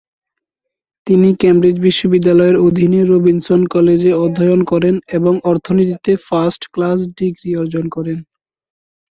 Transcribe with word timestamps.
তিনি 1.07 1.29
কেমব্রিজ 1.41 1.77
বিশ্ববিদ্যালয়ের 1.79 2.57
অধীনে 2.67 3.01
"রবিনসন 3.03 3.61
কলেজে" 3.67 4.11
অধ্যয়ন 4.23 4.61
করেন 4.71 4.95
এবং 5.17 5.33
অর্থনীতিতে 5.43 6.11
ফার্স্ট 6.27 6.63
ক্লাস 6.73 6.99
ডিগ্রী 7.17 7.51
অর্জন 7.55 7.85
করেন। 7.87 8.19